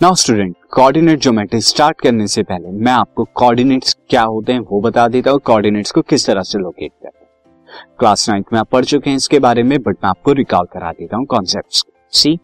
Now 0.00 0.14
student 0.14 0.54
coordinate 0.70 1.20
geometry 1.20 1.60
start 1.60 2.00
करने 2.00 2.26
से 2.26 2.42
पहले 2.42 2.70
मैं 2.84 2.92
आपको 2.92 3.24
कोऑर्डिनेट्स 3.34 3.96
क्या 4.08 4.22
होते 4.22 4.52
हैं 4.52 4.60
वो 4.60 4.80
बता 4.80 5.06
देता 5.08 5.30
हूँ 5.30 5.40
कोऑर्डिनेट्स 5.40 5.90
को 5.90 6.02
किस 6.02 6.26
तरह 6.26 6.42
से 6.42 6.58
लोकेट 6.58 6.90
करते 7.02 7.24
हैं। 7.24 7.84
क्लास 7.98 8.28
नाइन्थ 8.28 8.46
में 8.52 8.58
आप 8.60 8.68
पढ़ 8.68 8.84
चुके 8.84 9.10
हैं 9.10 9.16
इसके 9.16 9.38
बारे 9.38 9.62
में 9.62 9.78
बट 9.78 9.96
मैं 10.04 10.08
आपको 10.10 10.32
रिकॉल 10.32 10.66
करा 10.72 10.90
देता 10.92 11.16
हूँ 11.16 11.26
concept 11.26 11.84
see 12.12 12.34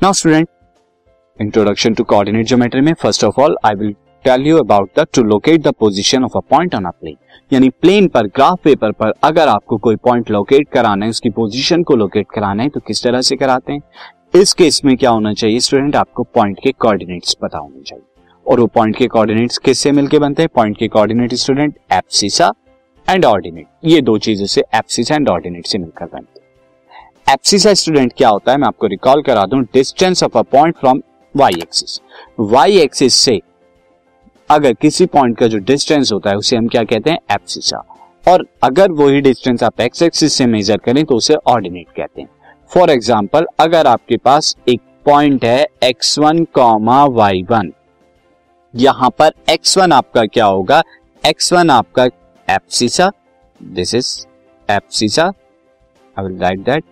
now 0.00 0.12
student 0.12 0.48
introduction 1.40 1.94
to 1.94 2.04
coordinate 2.04 2.46
geometry 2.46 2.80
में 2.80 2.92
first 2.94 3.24
of 3.24 3.40
all 3.40 3.56
I 3.64 3.74
will 3.74 3.92
tell 4.24 4.46
you 4.46 4.58
about 4.58 4.90
the 4.98 5.06
to 5.14 5.22
locate 5.22 5.60
the 5.62 5.72
position 5.80 6.24
of 6.24 6.36
a 6.36 6.40
point 6.50 6.74
on 6.74 6.84
a 6.84 6.90
plane 6.90 7.16
यानी 7.52 7.68
प्लेन 7.70 8.08
पर 8.08 8.26
ग्राफ 8.26 8.60
पेपर 8.64 8.92
पर, 8.92 9.12
अगर 9.24 9.48
आपको 9.48 9.76
कोई 9.78 9.96
पॉइंट 9.96 10.30
लोकेट 10.30 10.68
कराना 10.68 11.04
है, 11.04 11.10
उसकी 11.10 11.30
पोजीशन 11.30 11.82
को 11.82 11.96
लोकेट 11.96 12.26
कराना 12.34 12.62
है 12.62 12.68
तो 12.68 12.80
किस 12.80 13.02
तरह 13.02 13.20
से 13.20 13.36
कराते 13.36 13.72
हैं? 13.72 13.80
इस 14.36 14.52
केस 14.52 14.80
में 14.84 14.96
क्या 14.96 15.10
होना 15.10 15.32
चाहिए? 15.32 15.60
स्टूडेंट 15.60 15.96
आपको 15.96 16.22
पॉइंट 16.24 16.58
के 16.62 16.70
कोऑर्डिनेट्स 16.72 17.34
पता 17.34 17.58
होने 17.58 17.82
चाहिए 17.82 18.04
और 18.46 18.60
वो 18.60 18.66
पॉइंट 18.66 18.96
के 18.96 19.06
कोऑर्डिनेट्स 19.06 19.58
किससे 19.58 19.92
मिलके 19.92 20.18
बनते 20.18 20.42
हैं? 20.42 20.48
पॉइंट 20.54 20.76
के 20.78 20.88
coordinate 20.88 21.34
student 21.34 21.74
abscissa 21.92 22.52
and 23.08 23.24
ordinate 23.24 23.66
ये 23.84 24.00
दो 24.00 24.16
चीज़ों 24.18 24.46
से 24.46 24.64
एप्सिसा 24.74 25.14
एंड 25.14 25.28
ऑर्डिनेट 25.28 25.66
से 25.66 25.78
मिलकर 25.78 26.06
बनते 26.06 26.40
हैं। 26.40 27.34
एप्सिसा 27.34 27.74
स्टूडेंट 27.74 28.12
क्या 28.16 28.28
होता 28.28 28.52
है? 28.52 28.58
मैं 28.58 28.66
आपको 28.68 28.86
रिकॉल 28.86 29.22
करा 29.22 29.44
दूँ। 29.46 29.62
Distance 29.64 30.22
of 30.22 30.38
a 30.38 30.42
point 30.42 30.76
from 30.76 31.02
Y 31.34 31.52
axis 31.52 32.00
Y 32.40 32.78
axis 32.78 33.14
से 33.14 33.40
अगर 34.50 34.72
किसी 34.72 35.06
पॉइंट 35.06 35.38
का 35.38 35.46
जो 35.46 35.58
डिस्टेंस 35.58 36.12
होता 36.12 36.30
है, 36.30 36.36
उसे 36.36 36.56
हम 36.56 36.68
क्या 36.68 36.84
कहते 36.84 37.10
हैं? 37.10 37.18
एप्सिसा 37.32 37.84
और 38.28 38.46
अगर 38.62 38.92
वही 38.92 39.20
डिस्टेंस 39.20 39.62
आप 39.62 39.80
एक्स 39.80 40.02
एक्सिस 40.02 40.32
से 40.32 40.46
मेजर 40.46 40.76
करें 40.76 41.04
तो 41.04 41.16
उसे 41.16 41.34
ऑर्डिनेट 41.34 41.86
कहते 41.96 42.20
हैं। 42.20 42.28
फॉर 42.70 42.90
एग्ज़ाम्पल 42.90 43.46
अगर 43.60 43.86
आपके 43.86 44.16
पास 44.16 44.54
एक 44.68 44.80
पॉइंट 45.04 45.44
है 45.44 45.66
X 45.84 46.18
one 46.18 46.44
comma 46.44 47.04
Y 47.04 47.42
one 47.50 47.72
यहाँ 48.74 49.10
पर 49.10 49.32
एक्स 49.50 49.76
वन 49.78 49.92
आपका 49.92 50.24
क्या 50.24 50.44
होगा? 50.44 50.82
एक्स 51.26 51.52
वन 51.52 51.70
आपका 51.70 52.04
abscissa 52.48 53.10
this 53.60 53.94
is 53.94 54.08
abscissa 54.68 55.24
I 56.16 56.24
will 56.24 56.38
write 56.38 56.58
that 56.58 56.84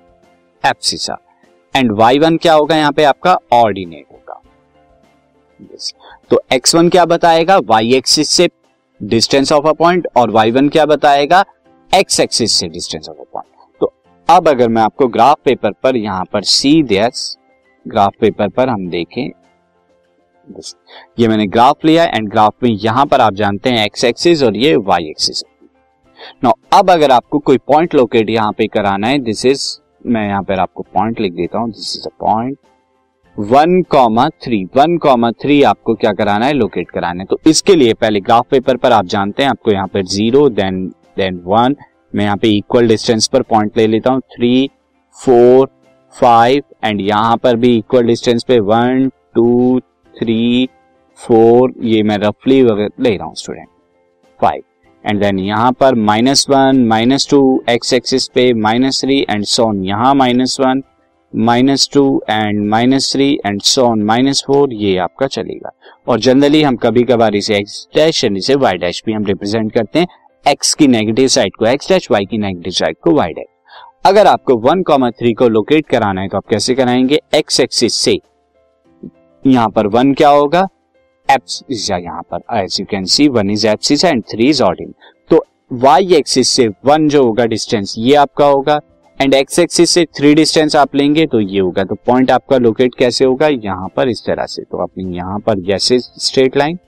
abscissa 0.64 1.16
and 1.74 1.92
Y 1.92 2.18
one 2.18 2.36
क्या 2.36 2.54
होगा 2.54 2.76
यहाँ 2.76 2.92
पे? 2.92 3.04
आपका 3.04 3.38
ऑर्डिनेट 3.52 4.06
होगा। 4.12 4.40
Yes. 5.60 5.92
तो 6.30 6.40
x1 6.52 6.90
क्या 6.90 7.04
बताएगा? 7.04 7.58
वाई 7.58 7.94
एक्सिस 7.94 8.30
से 8.30 8.48
डिस्टेंस 9.00 9.52
ऑफ़ 9.52 9.66
अ 9.66 9.72
पॉइंट 9.72 10.06
और 10.16 10.32
y1 10.32 10.70
क्या 10.72 10.86
बताएगा? 10.86 11.44
X 11.92 12.20
एक्सिस 12.20 12.52
से 12.52 12.68
डिस्टेंस 12.68 13.08
ऑफ़ 13.08 13.16
अ 13.16 13.24
पॉइंट 13.32 13.53
अब 14.28 14.48
अगर 14.48 14.68
मैं 14.68 14.82
आपको 14.82 15.06
ग्राफ 15.08 15.36
पेपर 15.44 15.72
पर 15.82 15.96
यहाँ 15.96 16.24
पर 16.32 16.42
सी 16.42 16.82
दियस 16.82 17.36
ग्राफ 17.86 18.12
पेपर 18.20 18.48
पर 18.48 18.68
हम 18.68 18.88
देखें। 18.90 19.30
ये 21.18 21.28
मैंने 21.28 21.46
ग्राफ 21.46 21.84
लिया 21.84 22.04
एंड 22.04 22.28
ग्राफ 22.30 22.54
में 22.62 22.70
यहाँ 22.70 23.04
पर 23.06 23.20
आप 23.20 23.34
जानते 23.34 23.70
हैं 23.70 23.84
एक्स 23.86 24.04
एक्सिस 24.04 24.42
और 24.42 24.56
ये 24.56 24.74
वाई 24.78 25.08
एक्सिस 25.10 25.44
नो 26.44 26.52
अब 26.72 26.90
अगर 26.90 27.10
आपको 27.10 27.38
कोई 27.40 27.58
पॉइंट 27.66 27.94
लोकेट 27.94 28.30
यहाँ 28.30 28.52
पे 28.52 28.66
कराना 28.68 29.06
है 29.06 29.18
दिस 29.20 29.44
इज़ 29.46 29.68
मैं 30.06 30.26
यहाँ 30.28 30.42
पर 30.42 30.60
आपको 30.60 30.82
पॉइंट 30.94 31.20
लिख 31.20 31.32
देता 31.32 31.58
हूँ। 31.58 31.70
This 31.70 31.96
is 31.96 32.06
a 32.06 32.10
point 32.20 32.58
one 33.36 33.80
comma 33.90 34.28
three 34.44 34.64
one 34.76 34.96
comma 34.98 35.30
three 35.32 35.62
आपको 35.64 35.94
क्या 35.94 36.12
कराना 36.12 36.46
है? 36.46 36.52
लोकेट 36.52 36.90
कराना 36.90 37.22
है। 37.22 37.26
तो 37.26 37.38
इसके 37.46 37.74
लिए 37.74 37.94
पहले 37.94 38.20
ग्राफ 38.20 38.46
पेपर 38.50 38.76
पर 38.76 38.92
आप 38.92 39.04
जानते 39.06 39.42
हैं, 39.42 39.50
आपको 39.50 39.70
यहाँ 39.72 39.86
पर 39.86 40.02
ज़ीरो 40.06 40.48
देन 40.50 40.86
देन 41.16 41.42
वन 41.44 41.76
मैं 42.14 42.24
यहाँ 42.24 42.36
पे 42.36 42.48
इक्वल 42.56 42.88
डिस्टेंस 42.88 43.26
पर 43.28 43.42
पॉइंट 43.44 43.76
ले 43.78 43.86
लेता 43.86 44.10
हूँ। 44.10 44.20
थ्री 44.36 44.70
फोर 45.16 45.68
फाइव 46.14 46.62
एंड 46.84 47.00
यहाँ 47.00 47.36
पर 47.36 47.56
भी 47.56 47.76
इक्वल 47.78 48.06
डिस्टेंस 48.06 48.44
पे 48.48 48.58
वन 48.62 49.08
टू 49.34 49.80
थ्री 50.14 50.68
फोर 51.20 51.72
ये 51.84 52.02
मैं 52.02 52.18
रफली 52.18 52.62
वगैरह 52.62 53.02
ले 53.02 53.16
रहा 53.16 53.26
हूँ 53.26 53.34
स्टूडेंट 53.36 53.68
फाइव 54.40 54.62
एंड 55.04 55.20
देन 55.20 55.38
यहाँ 55.38 55.72
पर 55.72 55.94
minus 55.94 56.46
one 56.50 56.84
minus 56.86 57.28
two 57.30 57.42
X 57.70 57.92
axis 57.92 58.28
पे 58.34 58.52
minus 58.54 59.00
three 59.00 59.20
and 59.20 59.44
so on 59.46 59.84
यहाँ 59.84 60.14
minus 60.14 60.56
one 60.60 60.82
minus 61.32 61.88
two 61.92 62.02
and 62.30 62.60
minus 62.70 63.12
three 63.12 63.32
and 63.46 63.60
so on 63.62 64.02
minus 64.02 64.42
four 64.46 64.72
ये 64.72 64.96
आपका 64.98 65.26
चलेगा। 65.26 65.70
और 66.08 66.20
जनरली 66.20 66.62
हम 66.62 66.76
कभी 66.76 67.02
कभार 67.04 67.34
इसे 67.34 67.56
एक्स 67.56 67.86
डैश 67.94 68.22
एंड 68.24 68.36
इसे 68.36 68.54
वाई 68.56 68.78
डैश 68.78 69.02
भी 69.06 69.12
हम 69.12 69.24
रिप्रेजेंट 69.26 69.72
करते 69.72 69.98
हैं। 69.98 70.06
एक्स 70.46 70.72
की 70.74 70.86
नेगेटिव 70.86 71.28
साइड 71.28 71.54
को 71.56 71.66
एक्स 71.66 71.88
डैश 71.88 72.10
वाई 72.10 72.24
की 72.24 72.38
नेगेटिव 72.38 72.72
साइड 72.72 72.96
को 73.02 73.10
वाई 73.10 73.32
डैश 73.32 73.46
अगर 74.06 74.26
आपको 74.26 74.56
वन 74.56 74.82
कॉमा 74.82 75.10
थ्री 75.10 75.32
को 75.32 75.48
लोकेट 75.48 75.86
कराना 75.86 76.20
है 76.20 76.28
तो 76.28 76.36
आप 76.36 76.46
कैसे 76.50 76.74
कराएँगे? 76.74 77.20
एक्स 77.34 77.60
एक्सिस 77.60 77.94
से। 77.94 78.16
यहाँ 79.44 79.68
पर 79.70 79.86
वन 79.86 80.12
क्या 80.14 80.28
होगा? 80.28 80.66
एप्स 81.28 81.62
यहाँ 81.70 82.22
पर। 82.34 82.42
As 82.58 82.76
you 82.80 82.86
can 82.90 83.04
see 83.04 83.28
one 83.28 83.50
is 83.50 83.66
abscissa 83.66 84.04
and 84.04 84.22
three 84.24 84.48
is 84.48 84.62
ordinate 84.62 84.94
तो 85.30 85.44
वाई 85.72 86.14
एक्सिस 86.14 86.48
से 86.48 86.68
वन 86.84 87.08
जो 87.08 87.24
होगा 87.24 87.46
डिस्टेंस 87.46 87.94
ये 87.98 88.14
आपका 88.14 88.46
होगा। 88.46 88.80
एंड 89.18 89.34
एक्स 89.34 89.58
एक्सिस 89.58 89.90
से 89.90 90.04
थ्री 90.16 90.34
डिस्टेंस 90.34 90.76
आप 90.76 90.94
लेंगे 90.94 91.26
तो 91.26 91.40
ये 91.40 91.60
होगा। 91.60 91.84
तो 91.84 91.94
पॉइंट 92.06 92.30
आपका 92.30 92.58
लोकेट 92.58 92.94
कैसे 92.94 93.24
होगा? 93.24 93.48
यहाँ 93.48 93.88
पर 93.96 94.08
इस 94.08 94.24
तरह 94.26 94.46
से। 94.46 94.62
तो 94.62 94.82
आपने 94.82 95.16
यहाँ 95.16 95.38
पर 95.38 95.58
जैसे 95.62 95.98
straight 95.98 96.56
line 96.56 96.78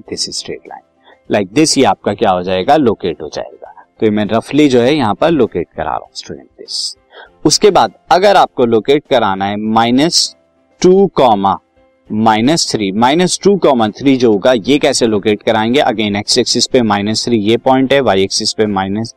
this 0.00 0.28
is 0.28 0.36
straight 0.36 0.68
line 0.68 0.82
like 1.30 1.48
this 1.52 1.76
ये 1.78 1.84
आपका 1.84 2.14
क्या 2.14 2.30
हो 2.30 2.42
जाएगा? 2.42 2.76
लोकेट 2.76 3.22
हो 3.22 3.28
जाएगा। 3.28 3.72
तो 4.00 4.10
मैं 4.10 4.24
रफली 4.26 4.68
जो 4.68 4.80
है 4.80 4.94
यहाँ 4.94 5.14
पर 5.14 5.30
लोकेट 5.30 5.66
करा 5.76 5.84
रहा 5.84 5.94
हूँ 5.94 6.08
स्टूडेंट 6.14 6.48
दिस 6.58 6.96
उसके 7.44 7.70
बाद 7.70 7.92
अगर 8.10 8.36
आपको 8.36 8.64
लोकेट 8.64 9.02
कराना 9.10 9.44
है 9.44 9.56
minus 9.56 10.34
two 10.82 11.06
comma 11.14 11.58
minus 12.10 12.70
three 12.72 12.90
minus 12.92 13.38
two 13.42 13.56
comma 13.56 13.88
three 13.88 14.16
जो 14.16 14.32
होगा, 14.32 14.52
ये 14.52 14.78
कैसे 14.78 15.06
लोकेट 15.06 15.42
कराएँगे? 15.42 15.80
अगेन 15.80 16.16
एक्स 16.16 16.38
एक्सिस 16.38 16.66
पे 16.66 16.82
माइनस 16.82 17.24
थ्री 17.24 17.38
ये 17.38 17.56
पॉइंट 17.56 17.92
है 17.92 18.00
वाई 18.00 18.22
एक्सिस 18.22 18.52
पे 18.52 18.66
माइनस 18.66 19.14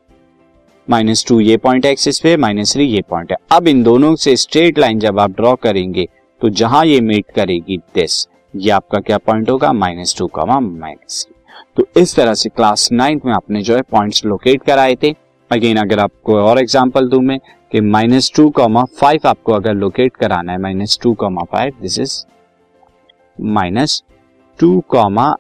माइनस 0.87 1.25
टू 1.27 1.39
ये 1.39 1.57
पॉइंट 1.57 1.85
है 1.85 1.91
एक्सिस 1.91 2.19
पे 2.19 2.35
माइनस 2.37 2.73
थ्री 2.73 2.85
ये 2.85 3.01
पॉइंट 3.09 3.31
है। 3.31 3.37
अब 3.51 3.67
इन 3.67 3.83
दोनों 3.83 4.15
से 4.15 4.35
स्ट्रेट 4.35 4.79
लाइन 4.79 4.99
जब 4.99 5.19
आप 5.19 5.31
ड्रॉ 5.31 5.55
करेंगे 5.55 6.07
तो 6.41 6.49
जहाँ 6.51 6.85
ये 6.85 6.99
मीट 7.01 7.25
करेगी 7.35 7.77
दिस 7.95 8.27
ये 8.55 8.69
आपका 8.71 8.99
क्या 8.99 9.17
पॉइंट 9.17 9.49
होगा? 9.49 9.73
Minus 9.73 10.15
two 10.17 10.27
comma 10.27 10.59
minus 10.59 11.25
three 11.25 11.38
तो 11.77 11.85
इस 11.97 12.15
तरह 12.15 12.33
से 12.33 12.49
क्लास 12.49 12.87
नाइन्थ 12.91 13.25
में 13.25 13.33
आपने 13.33 13.61
जो 13.61 13.75
है 13.75 13.81
पॉइंट्स 13.81 14.25
लोकेट 14.25 14.63
कराए 14.63 14.95
थे। 15.03 15.13
अगेन 15.51 15.77
अगर 15.77 15.99
आपको 15.99 16.35
और 16.37 16.59
एग्ज़ाम्पल 16.59 17.07
दू 17.09 17.19
मैं 17.21 17.39
कि 17.71 17.81
माइनस 17.81 18.31
टू 18.35 18.49
कॉमा 18.49 18.83
फाइव 18.99 19.27
आपको 19.27 19.53
अगर 19.53 19.73
लोकेट 19.73 20.15
कराना 20.15 20.51
है 20.51 20.57
minus 20.57 20.99
two 21.01 21.13
comma 21.13 21.43
five 21.51 21.73
this 21.81 21.99
is 21.99 22.23
minus 23.37 24.01
two 24.59 24.79
comma 24.89 25.33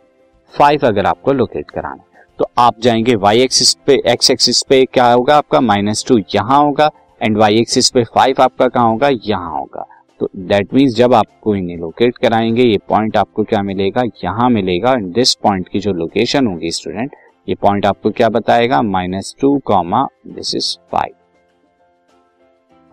five 0.53 0.85
अगर 0.87 1.05
आपको 1.05 1.33
लोकेट 1.33 1.71
कराना 1.71 2.03
है। 2.15 2.25
तो 2.39 2.45
आप 2.57 2.79
जाएँगे 2.81 3.15
वाई 3.17 3.41
एक्सिस 3.41 3.73
पे 3.87 4.01
एक्स 4.07 4.31
एक्सिस 4.31 4.61
पे 4.63 4.83
क्या 4.85 5.11
होगा 5.11 5.37
आपका? 5.37 5.59
माइनस 5.61 6.05
टू 6.07 6.17
यहाँ 6.35 6.59
होगा 6.59 6.89
एंड 7.21 7.37
वाई 7.37 7.59
एक्सिस 7.59 7.89
पे 7.89 8.03
फाइव 8.05 8.41
आपका 8.41 8.67
कहाँ 8.67 8.89
होगा? 8.89 9.09
यहाँ 9.09 9.51
होगा। 9.51 9.85
तो 10.19 10.29
दैट 10.37 10.73
मीन्स 10.73 10.95
जब 10.95 11.13
आपको 11.13 11.55
इन्हें 11.55 11.77
लोकेट 11.77 12.17
कराएँगे, 12.17 12.63
ये 12.63 12.77
पॉइंट 12.89 13.17
आपको 13.17 13.43
क्या 13.43 13.61
मिलेगा? 13.63 14.03
यहाँ 14.23 14.49
मिलेगा। 14.49 14.95
दिस 14.95 15.33
पॉइंट 15.35 15.67
की 15.69 15.79
जो 15.79 15.93
लोकेशन 15.93 16.47
होगी 16.47 16.71
स्टूडेंट 16.71 17.15
ये 17.47 17.55
पॉइंट 17.55 17.85
आपको 17.85 18.11
क्या 18.11 18.29
बताएगा? 18.29 18.81
Minus 18.81 19.35
two 19.41 19.57
comma 19.65 20.07
this 20.27 20.55
is 20.55 20.75
five 20.91 21.13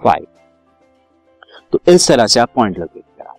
five 0.00 0.26
तो 1.72 1.80
इस 1.88 2.08
तरह 2.08 2.26
से 2.26 2.40
आप 2.40 2.50
पॉइंट 2.54 2.78
लोकेट 2.78 3.02
करा 3.02 3.34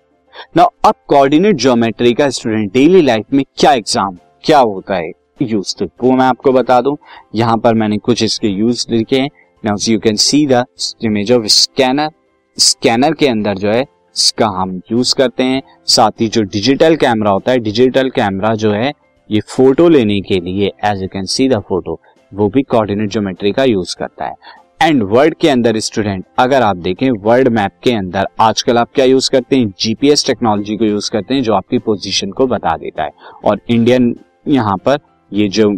ना 0.57 0.63
अब 0.85 0.95
कोऑर्डिनेट 1.07 1.55
ज्योमेट्री 1.55 2.13
का 2.13 2.29
स्टूडेंट 2.29 2.71
डेली 2.73 3.01
लाइफ 3.01 3.33
में 3.33 3.43
क्या 3.57 3.73
एग्ज़ाम 3.73 4.17
क्या 4.43 4.59
होता 4.59 4.95
है? 4.95 5.11
यूज़ 5.41 5.75
तो 5.77 5.85
वो 6.03 6.11
मैं 6.11 6.25
आपको 6.25 6.51
बता 6.51 6.79
दूँ। 6.81 6.95
यहाँ 7.35 7.57
पर 7.57 7.73
मैंने 7.73 7.97
कुछ 8.00 8.23
इसके 8.23 8.47
यूज़ 8.47 8.85
लिखे 8.89 9.19
हैं। 9.19 9.29
Now 9.63 9.77
you 9.89 10.00
can 10.00 10.15
see 10.17 10.45
the 10.47 10.63
image 11.03 11.31
of 11.31 11.45
scanner 11.45 12.12
scanner 12.57 13.13
के 13.13 13.27
अंदर 13.27 13.57
जो 13.57 13.69
है, 13.69 13.81
इसका 14.15 14.48
हम 14.51 14.81
यूज़ 14.92 15.13
करते 15.15 15.44
हैं। 15.44 15.62
साथ 15.86 16.21
ही 16.21 16.27
जो 16.27 16.42
डिजिटल 16.44 16.95
कैमरा 16.95 17.31
होता 17.31 17.51
है 17.51 17.59
डिजिटल 17.59 18.09
कैमरा 18.09 18.54
जो 18.56 18.71
है, 18.71 18.92
ये 19.30 19.39
फ़ोटो 19.48 19.88
लेने 19.89 20.19
के 20.21 20.39
लिए 20.39 20.71
as 20.86 21.01
you 21.01 21.07
can 21.07 21.25
see 21.25 21.48
the 21.50 21.59
photo 21.59 22.00
वो 22.31 22.48
भी 22.50 22.62
कोऑर्डिनेट 22.63 23.12
ज्योमेट्री 23.12 23.51
का 23.51 23.63
यूज़ 23.63 23.95
करता 24.00 24.25
है। 24.25 24.33
एंड 24.81 25.04
वर्ड 25.04 25.36
के 25.36 25.50
अंदर 25.50 25.80
स्टूडेंट 25.80 26.24
अगर 26.39 26.62
आप 26.62 26.77
देखें 26.77 27.09
वर्ड 27.12 27.48
मैप 27.50 27.71
के 27.83 27.92
अंदर, 27.92 28.27
आजकल 28.39 28.77
आप 28.77 28.89
क्या 28.95 29.06
यूज़ 29.06 29.30
करते 29.31 29.56
हैं? 29.56 29.74
जीपीएस 29.80 30.25
टेक्नोलॉजी 30.25 30.75
को 30.77 30.86
यूज़ 30.86 31.10
करते 31.12 31.33
हैं, 31.33 31.44
जो 31.44 31.53
आपकी 31.53 31.80
पोजीशन 31.80 32.31
को 32.31 32.48
बता 32.48 32.75
देता 32.77 33.03
है। 33.03 33.12
और 33.45 33.62
इंडियन 33.69 34.15
यहाँ 34.48 34.77
पर, 34.77 35.00
ये 35.31 35.48
जो 35.50 35.69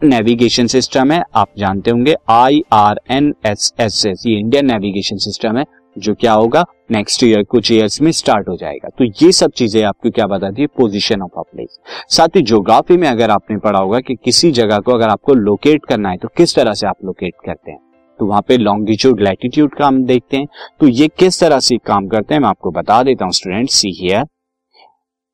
नेविगेशन 0.00 0.66
सिस्टम 0.66 1.12
है, 1.12 1.22
आप 1.34 1.48
जानते 1.58 1.90
होंगे 1.90 2.14
I 2.30 2.62
R 2.72 3.00
N 3.10 3.34
S 3.46 3.72
S 3.80 4.04
S 4.06 4.22
ये 4.26 4.38
इंडियन 4.38 4.66
नेविगेशन 4.66 5.16
सिस्टम 5.18 5.58
है 5.58 5.64
जो 5.96 6.14
क्या 6.14 6.32
होगा 6.32 6.64
नेक्स्ट 6.90 7.22
ईयर 7.24 7.42
कुछ 7.42 7.70
ईयर्स 7.72 8.00
में 8.02 8.10
स्टार्ट 8.12 8.48
हो 8.48 8.56
जाएगा। 8.56 8.88
तो 8.88 9.04
ये 9.22 9.30
सब 9.32 9.50
चीज़ें 9.50 9.82
आपको 9.82 10.10
क्या 10.10 10.26
बताती 10.26 10.62
है 10.62 10.68
पोजिशन 10.76 11.22
ऑफ़ 11.22 11.38
अ 11.38 11.42
प्लेस 11.44 11.78
साथ 12.10 12.36
ही 12.36 12.42
ज्योग्राफी 12.42 12.96
में 12.96 13.08
अगर 13.08 13.30
आपने 13.30 13.56
पढ़ा 13.58 13.78
होगा 13.78 14.00
कि 14.00 14.14
किसी 14.14 14.50
जगह 14.52 14.78
को 14.78 14.92
अगर 14.92 15.08
आपको 15.08 15.34
लोकेट 15.34 15.86
करना 15.86 16.10
है 16.10 16.16
तो 16.16 16.28
किस 16.36 16.54
तरह 16.56 16.74
से 16.74 16.86
आप 16.86 17.04
लोकेट 17.04 17.34
करते 17.46 17.70
हैं? 17.70 17.78
तो 18.20 18.26
वहाँ 18.26 18.42
पे 18.48 18.56
लॉन्गिट्यूड 18.56 19.20
लैटिट्यूड 19.20 19.74
का 19.74 19.86
हम 19.86 20.04
देखते 20.04 20.36
हैं। 20.36 20.46
तो 20.80 20.88
ये 20.88 21.08
किस 21.10 21.40
तरह 21.40 21.60
से 21.60 21.76
काम 21.86 22.06
करते 22.08 22.34
हैं, 22.34 22.40
मैं 22.40 22.48
आपको 22.48 22.70
बता 22.70 23.02
देता 23.02 23.24
हूँ 23.24 23.32
स्टूडेंट 23.32 23.70
सी 23.70 23.90
हियर 24.00 24.24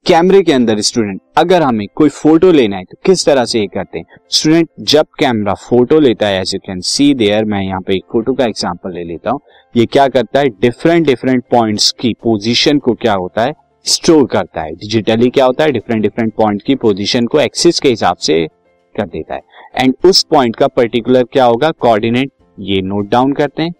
कैमरे 0.06 0.40
के 0.42 0.52
अंदर 0.52 0.80
स्टूडेंट, 0.80 1.20
अगर 1.36 1.62
हमें 1.62 1.86
कोई 1.94 2.08
फ़ोटो 2.10 2.50
लेना 2.52 2.76
है 2.76 2.84
तो 2.84 2.96
किस 3.04 3.24
तरह 3.26 3.44
से 3.44 3.60
ये 3.60 3.66
करते 3.66 3.98
हैं? 3.98 4.04
स्टूडेंट, 4.30 4.68
जब 4.82 5.06
कैमरा 5.18 5.54
फ़ोटो 5.54 5.98
लेता 6.00 6.26
है 6.26 6.40
as 6.40 6.54
you 6.54 6.60
can 6.66 6.80
see 6.82 7.12
there 7.14 7.44
मैं 7.44 7.60
यहाँ 7.62 7.80
पे 7.80 7.94
एक 7.94 8.04
फ़ोटो 8.12 8.34
का 8.34 8.44
एग्जांपल 8.44 8.92
ले 8.92 9.02
लेता 9.04 9.30
हूँ। 9.30 9.40
ये 9.74 9.84
क्या 9.86 10.06
करता 10.08 10.40
है? 10.40 10.48
डिफरेंट 10.50 11.06
डिफरेंट 11.06 11.44
पॉइंट्स 11.50 11.90
की 12.00 12.14
पोजीशन 12.24 12.78
को 12.78 12.94
क्या 12.94 13.14
होता 13.14 13.42
है? 13.42 13.52
स्टोर 13.86 14.26
करता 14.26 14.62
है। 14.62 14.72
डिजिटली 14.72 15.30
क्या 15.30 15.46
होता 15.46 15.64
है? 15.64 15.72
डिफरेंट 15.72 16.02
डिफरेंट 16.02 16.32
पॉइंट 16.34 16.62
की 16.62 16.74
पोजीशन 16.76 17.26
को 17.26 17.40
एक्सिस 17.40 17.80
के 17.80 17.88
हिसाब 17.88 18.16
से 18.18 18.46
कर 18.94 19.06
देता 19.06 19.34
है। 19.34 19.40
एंड 19.76 19.94
उस 20.04 20.22
पॉइंट 20.24 20.56
का 20.56 20.68
पर्टिकुलर 20.68 21.24
क्या 21.24 21.44
होगा? 21.44 21.70
कोऑर्डिनेट 21.70 22.30
ये 22.58 22.80
नोट 22.82 23.10
डाउन 23.10 23.32
करते 23.32 23.62
हैं। 23.62 23.74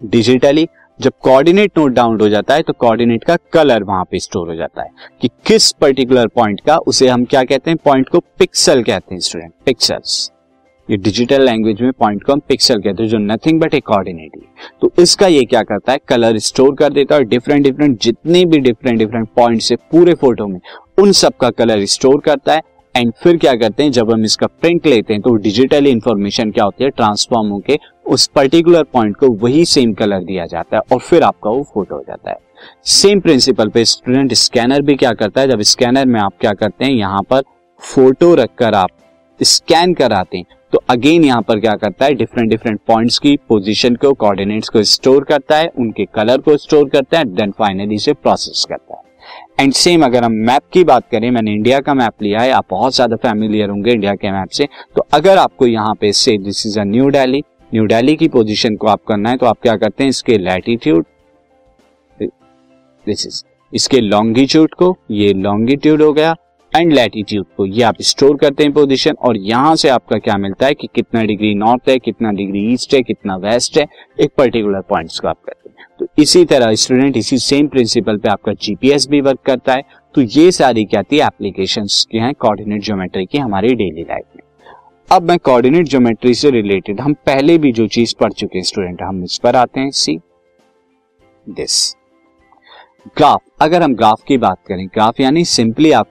डिजिटली 0.00 0.68
जब 1.00 1.12
कोऑर्डिनेट 1.22 1.78
नोट 1.78 1.92
डाउन 1.92 2.20
हो 2.20 2.28
जाता 2.28 2.54
है 2.54 2.62
तो 2.62 2.72
कोऑर्डिनेट 2.72 3.24
का 3.24 3.36
कलर 3.52 3.82
वहाँ 3.82 4.04
पे 4.04 4.18
स्टोर 4.18 4.48
हो 4.48 4.54
जाता 4.54 4.82
है 4.82 4.90
कि 5.22 5.28
किस 5.46 5.70
पर्टिकुलर 5.72 6.26
पॉइंट 6.26 6.60
का 6.60 6.76
उसे 6.86 7.08
हम 7.08 7.24
क्या 7.24 7.42
कहते 7.44 7.70
हैं? 7.70 7.78
पॉइंट 7.84 8.08
को 8.08 8.20
पिक्सल 8.38 8.82
कहते 8.82 9.14
हैं 9.14 9.20
स्टूडेंट 9.20 9.52
पिक्सल्स 9.66 10.30
ये 10.88 10.96
डिजिटल 10.96 11.42
लैंग्वेज 11.42 11.82
में 11.82 11.92
पॉइंट 11.92 12.22
को 12.24 12.32
हम 12.32 12.40
पिक्सल 12.48 12.80
कहते 12.82 13.02
हैं, 13.02 13.10
जो 13.10 13.18
नथिंग 13.18 13.60
बट 13.60 13.74
ए 13.74 13.80
कोऑर्डिनेट 13.80 14.40
तो 14.82 14.90
इसका 14.98 15.26
ये 15.26 15.44
क्या 15.44 15.62
करता 15.62 15.92
है? 15.92 15.98
कलर 16.08 16.38
स्टोर 16.38 16.74
कर 16.74 16.92
देता 16.92 17.14
है 17.14 17.20
और 17.20 17.26
डिफरेंट 17.26 17.64
डिफरेंट 17.64 17.98
जितने 18.02 18.44
भी 18.44 18.58
डिफरेंट 18.60 18.98
डिफरेंट 18.98 19.28
पॉइंट 19.36 19.62
है 19.70 19.76
पूरे 19.92 20.14
फ़ोटो 20.14 20.46
में 20.46 20.60
उन 20.98 21.12
सब 21.12 21.36
का 21.40 21.50
कलर 21.50 21.84
स्टोर 21.86 22.20
करता 22.20 22.54
है। 22.54 22.62
एंड 22.98 23.12
फिर 23.14 23.36
क्या 23.36 23.54
करते 23.56 23.82
हैं, 23.82 23.90
जब 23.92 24.10
हम 24.10 24.24
इसका 24.24 24.46
प्रिंट 24.46 24.86
लेते 24.86 25.12
हैं 25.12 25.22
तो 25.22 25.34
डिजिटल 25.36 25.86
इंफॉर्मेशन 25.86 26.50
क्या 26.50 26.64
होती 26.64 26.84
है 26.84 26.90
ट्रांसफॉर्म 26.90 27.48
होकर 27.48 27.76
उस 28.06 28.26
पर्टिकुलर 28.28 28.82
पॉइंट 28.84 29.16
को 29.16 29.28
वही 29.38 29.64
सेम 29.66 29.92
कलर 29.94 30.24
दिया 30.24 30.46
जाता 30.46 30.76
है 30.76 30.82
और 30.92 30.98
फिर 31.00 31.22
आपका 31.22 31.50
वो 31.50 31.62
फ़ोटो 31.64 31.94
हो 31.94 32.02
जाता 32.02 32.30
है। 32.30 32.36
सेम 32.86 33.20
प्रिंसिपल 33.20 33.68
पे 33.68 33.84
स्टूडेंट 33.84 34.32
स्कैनर 34.34 34.82
भी 34.82 34.94
क्या 34.96 35.12
करता 35.12 35.40
है, 35.40 35.48
जब 35.48 35.62
स्कैनर 35.62 36.06
में 36.06 36.20
आप 36.20 36.32
क्या 36.40 36.52
करते 36.54 36.84
हैं, 36.84 36.92
यहाँ 36.92 37.22
पर 37.22 37.42
फ़ोटो 37.82 38.34
रखकर 38.34 38.74
आप 38.74 38.90
स्कैन 39.40 39.94
कराते 39.94 40.36
हैं 40.36 40.46
तो 40.72 40.78
अगेन 40.90 41.24
यहाँ 41.24 41.42
पर 41.42 41.60
क्या 41.60 41.74
करता 41.76 42.04
है 42.04 42.14
डिफरेंट 42.14 42.50
डिफरेंट 42.50 42.80
पॉइंट्स 42.86 43.18
की 43.18 43.36
पोजीशन 43.48 43.94
को 43.96 44.12
कोऑर्डिनेट्स 44.14 44.68
को 44.68 44.82
स्टोर 44.84 45.24
करता 45.24 45.56
है, 45.56 45.68
उनके 45.68 46.04
कलर 46.06 46.38
को 46.38 46.56
स्टोर 46.56 46.88
करता 46.88 47.18
है 47.18 47.24
देन 47.26 47.50
फाइनली 47.58 47.98
से 47.98 48.12
प्रोसेस 48.14 48.64
करता 48.68 48.82
है। 48.84 48.87
एंड 49.60 49.72
सेम 49.74 50.04
अगर 50.04 50.24
हम 50.24 50.32
मैप 50.46 50.62
की 50.72 50.82
बात 50.84 51.08
करें, 51.10 51.30
मैंने 51.30 51.52
इंडिया 51.52 51.80
का 51.80 51.94
मैप 51.94 52.22
लिया 52.22 52.40
है, 52.40 52.50
आप 52.52 52.66
बहुत 52.70 52.94
ज़्यादा 52.94 53.16
फैमिलियर 53.18 53.70
होंगे 53.70 53.92
इंडिया 53.92 54.14
के 54.14 54.30
मैप 54.32 54.48
से। 54.50 54.68
तो 54.96 55.06
अगर 55.12 55.38
आपको 55.38 55.66
यहाँ 55.66 55.94
पे 55.94 56.12
से 56.14 56.36
this 56.38 56.66
is 56.66 56.78
a 56.80 56.84
New 56.86 57.08
Delhi 57.10 57.42
New 57.72 57.84
Delhi 57.86 58.16
की 58.16 58.28
पोजिशन 58.30 58.76
को 58.76 58.86
आप 58.88 59.04
करना 59.08 59.30
है 59.30 59.36
तो 59.36 59.46
आप 59.46 59.58
क्या 59.62 59.76
करते 59.76 60.04
हैं, 60.04 60.08
इसके 60.08 60.38
लैटिट्यूड 60.38 61.04
दिस 62.18 63.26
इज़ 63.26 63.42
इसके 63.72 64.00
लॉन्गिट्यूड 64.00 64.74
को, 64.74 64.96
ये 65.10 65.32
लॉन्गिट्यूड 65.34 66.02
हो 66.02 66.12
गया। 66.12 66.34
एंड 66.72 66.92
लैटिट्यूड 66.92 67.46
को। 67.56 67.66
ये 67.66 67.82
आप 67.82 68.00
स्टोर 68.02 68.36
करते 68.36 68.62
हैं 68.62 68.72
पोजीशन 68.72 69.14
और 69.20 69.36
यहाँ 69.36 69.74
से 69.76 69.88
आपका 69.88 70.18
क्या 70.18 70.36
मिलता 70.36 70.66
है 70.66 70.74
कि 70.74 70.88
कितना 70.94 71.22
डिग्री 71.22 71.54
नॉर्थ 71.54 71.88
है, 71.88 71.98
कितना 71.98 72.32
डिग्री 72.32 72.60
ईस्ट 72.72 72.94
है, 72.94 73.02
कितना 73.02 73.36
वेस्ट 73.36 73.78
है, 73.78 73.86
एक 74.20 74.32
पर्टिकुलर 74.36 74.80
पॉइंट्स 74.80 75.18
को 75.20 75.28
आप 75.28 75.38
करते 75.46 75.70
हैं। 75.70 75.86
तो 76.00 76.06
इसी 76.18 76.44
तरह 76.44 76.74
स्टूडेंट 76.74 77.16
इसी 77.16 77.38
सेम 77.38 77.68
प्रिंसिपल 77.68 78.18
पे 78.18 78.28
आपका 78.28 78.52
जीपीएस 78.52 79.08
भी 79.08 79.20
वर्क 79.20 79.40
करता 79.46 79.74
है। 79.74 79.82
तो 80.14 80.22
ये 80.22 80.50
सारी 80.52 80.84
क्या 80.84 81.02
थी? 81.02 81.18
एप्लीकेशन 81.18 81.86
के 82.10 82.18
हैं 82.18 82.32
कोऑर्डिनेट 82.34 82.82
ज्योमेट्री 82.82 83.24
की 83.26 83.38
हमारी 83.38 83.74
डेली 83.74 84.02
लाइफ 84.02 84.24
में। 84.36 84.42
अब 85.08 85.28
मैं 85.28 85.38
कोऑर्डिनेट 85.38 85.88
ज्योमेट्री 85.88 86.34
से 86.34 86.50
रिलेटेड 86.50 87.00
हम 87.00 87.14
पहले 87.26 87.56
भी 87.58 87.72
जो 87.72 87.86
चीज़ 87.88 88.14
पढ़ 88.20 88.32
चुके 88.32 88.58
हैं 88.58 88.64
स्टूडेंट 88.64 89.02
हम 89.02 89.22
इस 89.24 89.38
पर 89.38 89.56
आते 89.56 89.80
हैं। 89.80 89.90
सी 89.92 90.18
दिस 91.46 91.96
ग्राफ 93.16 93.40
अगर 93.60 93.82
हम 93.82 93.94
ग्राफ 93.94 94.22
की 94.28 94.38
बात 94.38 94.58
करें 94.68 94.86
ग्राफ 94.86 95.20
यानी 95.20 95.44
सिंपली 95.46 95.92
आप 95.92 96.08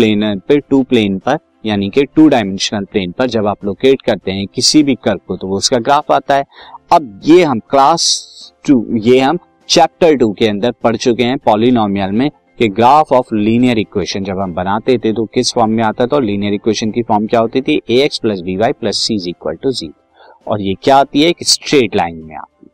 प्लेन 0.00 0.38
पे 0.48 0.58
टू 0.60 0.82
प्लेन 0.82 1.18
पर, 1.18 1.38
यानी 1.66 1.88
कि 1.90 2.04
टू 2.06 2.26
डायमेंशनल 2.28 2.84
प्लेन 2.84 3.10
पर 3.12 3.26
जब 3.28 3.46
आप 3.46 3.64
लोकेट 3.64 4.02
करते 4.02 4.32
हैं 4.32 4.46
किसी 4.46 4.82
भी 4.82 4.94
कर्व 5.04 5.18
को 5.28 5.36
तो 5.36 5.46
वो 5.46 5.56
उसका 5.56 5.78
ग्राफ 5.78 6.12
आता 6.12 6.34
है। 6.34 6.44
अब 6.92 7.20
ये 7.24 7.42
हम 7.44 7.58
क्लास 7.70 8.52
टू 8.66 8.84
ये 8.98 9.18
हम 9.20 9.38
चैप्टर 9.68 10.16
टू 10.16 10.30
के 10.32 10.46
अंदर 10.48 10.72
पढ़ 10.82 10.96
चुके 10.96 11.22
हैं 11.22 11.36
पॉलिनोमियल 11.38 12.12
में 12.12 12.30
कि 12.58 12.68
ग्राफ 12.70 13.12
ऑफ़ 13.12 13.34
लीनियर 13.34 13.78
इक्वेशन 13.78 14.24
जब 14.24 14.38
हम 14.38 14.54
बनाते 14.54 14.96
थे 14.98 15.12
तो 15.12 15.24
किस 15.34 15.52
फॉर्म 15.54 15.70
में 15.70 15.82
आता 15.84 16.06
था 16.06 16.16
और 16.16 16.24
लीनियर 16.24 16.54
इक्वेशन 16.54 16.90
की 16.90 17.02
फॉर्म 17.02 17.26
क्या 17.26 17.40
होती 17.40 17.60
थी? 17.60 17.80
A 17.90 18.00
X 18.04 18.18
plus 18.18 18.40
B 18.40 18.56
Y 18.56 18.72
plus 18.72 18.98
C 18.98 19.14
is 19.14 19.28
equal 19.28 19.56
to 19.62 19.70
zero 19.72 20.52
और 20.52 20.60
ये 20.60 20.74
क्या 20.82 20.96
आती 20.96 21.22
है? 21.22 21.28
एक 21.28 21.46
स्ट्रेट 21.48 21.96
लाइन 21.96 22.16
में 22.16 22.36
आती 22.36 22.66
है। 22.66 22.70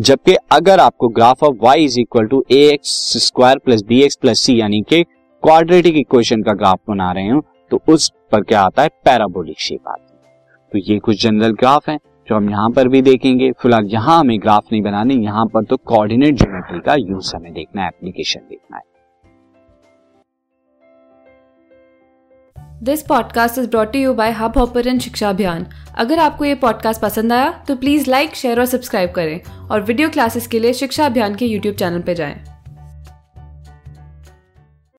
जबकि 0.00 0.36
अगर 0.52 0.80
आपको 0.80 1.08
graph 1.10 1.42
of 1.44 1.56
Y 1.62 1.84
is 1.84 1.98
equal 2.00 2.26
to 2.26 2.44
A 2.50 2.62
X 2.72 2.92
square 3.26 3.58
plus 3.58 3.82
B 3.82 4.02
X 4.02 4.16
plus 4.16 4.40
C 4.40 4.60
यानी 4.60 4.80
कि 4.88 5.04
क्वाड्रेटिक 5.42 5.96
इक्वेशन 5.96 6.42
का 6.42 6.52
ग्राफ 6.54 6.78
बना 6.88 7.10
रहे 7.12 7.28
हो 7.28 7.44
तो 7.70 7.80
उस 7.88 8.08
पर 8.32 8.42
क्या 8.42 8.60
आता 8.60 8.82
है? 8.82 8.88
पैराबोलिक 9.04 9.60
शेप 9.60 9.88
आती 9.88 10.14
है। 10.14 10.68
तो 10.72 10.78
ये 10.92 10.98
कुछ 10.98 11.22
जनरल 11.22 11.52
ग्राफ 11.52 11.88
है, 11.88 11.96
जो 12.28 12.36
हम 12.36 12.50
यहाँ 12.50 12.70
पर 12.70 12.88
भी 12.88 13.02
देखेंगे। 13.02 13.50
फ़िलहाल 13.52 13.86
यहाँ 13.86 14.18
हमें 14.20 14.38
ग्राफ 14.40 14.64
नहीं 14.72 14.82
बनाने, 14.82 15.14
यहाँ 15.14 15.46
पर 15.46 15.64
तो 15.64 15.76
कोऑर्डिनेट 15.76 16.34
ज्योमेट्री 16.34 16.80
का 16.80 16.94
यूज़ 16.94 17.34
हमें 17.36 17.52
देखना 17.52 17.82
है 17.82 17.88
एप्लीकेशन 17.88 18.40
देखना 18.40 18.76
है। 18.76 18.82
This 22.82 23.02
podcast 23.02 23.58
is 23.58 23.68
brought 23.70 23.96
you 23.96 24.14
by 24.14 24.30
Hubhopper 24.58 24.98
शिक्षा 24.98 25.28
अभियान 25.30 25.66
अगर 25.96 26.18
आपको 26.18 26.44
ये 26.44 26.54
पॉडकास्ट 26.54 27.02
पसंद 27.02 27.32
आया 27.32 27.50
तो 27.68 27.76
प्लीज़ 27.76 28.10
लाइक 28.10 28.34
शेयर 28.34 28.60
और 28.60 28.66
सब्सक्राइब 28.66 29.10
करें। 29.10 29.68
और 29.70 29.82
वीडियो 29.82 30.08
क्लासेस 30.10 30.46
के 30.46 30.58
लिए 30.58 30.72
शिक्षा 30.72 31.06
अभियान 31.06 31.34
के 31.34 31.46
यूट्यूब 31.46 31.74
चैनल 31.74 32.02
पर 32.02 32.14
जाएँ। 32.14 32.51